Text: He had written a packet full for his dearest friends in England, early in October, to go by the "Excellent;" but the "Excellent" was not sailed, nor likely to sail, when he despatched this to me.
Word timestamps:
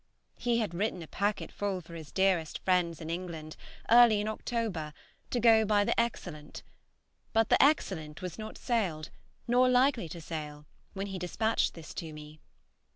He 0.39 0.57
had 0.57 0.73
written 0.73 1.03
a 1.03 1.07
packet 1.07 1.51
full 1.51 1.79
for 1.79 1.93
his 1.93 2.11
dearest 2.11 2.57
friends 2.65 2.99
in 3.01 3.11
England, 3.11 3.55
early 3.91 4.19
in 4.19 4.27
October, 4.27 4.93
to 5.29 5.39
go 5.39 5.63
by 5.63 5.83
the 5.83 5.93
"Excellent;" 5.99 6.63
but 7.33 7.49
the 7.49 7.63
"Excellent" 7.63 8.19
was 8.19 8.39
not 8.39 8.57
sailed, 8.57 9.11
nor 9.47 9.69
likely 9.69 10.09
to 10.09 10.19
sail, 10.19 10.65
when 10.93 11.05
he 11.05 11.19
despatched 11.19 11.75
this 11.75 11.93
to 11.93 12.13
me. 12.13 12.39